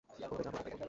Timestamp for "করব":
0.65-0.79